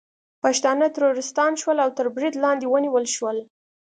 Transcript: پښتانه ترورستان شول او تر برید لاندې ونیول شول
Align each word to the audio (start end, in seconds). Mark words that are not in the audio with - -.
پښتانه 0.43 0.85
ترورستان 0.95 1.51
شول 1.61 1.77
او 1.85 1.89
تر 1.97 2.05
برید 2.15 2.35
لاندې 2.43 2.65
ونیول 2.67 3.05
شول 3.15 3.37